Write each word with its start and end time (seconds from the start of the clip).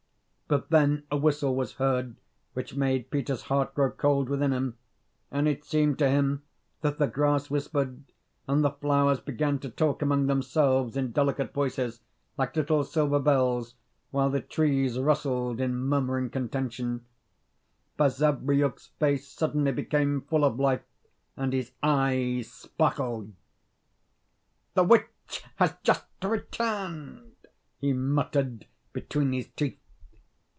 But 0.47 0.69
then 0.69 1.03
a 1.09 1.15
whistle 1.15 1.55
was 1.55 1.75
heard 1.75 2.17
which 2.55 2.75
made 2.75 3.09
Peter's 3.09 3.43
heart 3.43 3.73
grow 3.73 3.89
cold 3.89 4.27
within 4.27 4.51
him; 4.51 4.77
and 5.31 5.47
it 5.47 5.63
seemed 5.63 5.97
to 5.99 6.09
him 6.09 6.43
that 6.81 6.97
the 6.97 7.07
grass 7.07 7.49
whispered, 7.49 8.03
and 8.49 8.61
the 8.61 8.71
flowers 8.71 9.21
began 9.21 9.59
to 9.59 9.69
talk 9.69 10.01
among 10.01 10.27
themselves 10.27 10.97
in 10.97 11.13
delicate 11.13 11.53
voices, 11.53 12.01
like 12.37 12.57
little 12.57 12.83
silver 12.83 13.17
bells, 13.17 13.75
while 14.09 14.29
the 14.29 14.41
trees 14.41 14.99
rustled 14.99 15.61
in 15.61 15.73
murmuring 15.73 16.29
contention; 16.29 17.05
Basavriuk's 17.97 18.87
face 18.99 19.29
suddenly 19.29 19.71
became 19.71 20.19
full 20.19 20.43
of 20.43 20.59
life, 20.59 20.83
and 21.37 21.53
his 21.53 21.71
eyes 21.81 22.51
sparkled. 22.51 23.31
"The 24.73 24.83
witch 24.83 25.45
has 25.55 25.75
just 25.81 26.07
returned," 26.21 27.35
he 27.79 27.93
muttered 27.93 28.65
between 28.91 29.31
his 29.31 29.47
teeth. 29.47 29.77